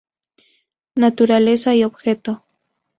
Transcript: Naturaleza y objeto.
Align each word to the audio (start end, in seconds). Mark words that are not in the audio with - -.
Naturaleza 0.95 1.75
y 1.75 1.83
objeto. 1.85 2.43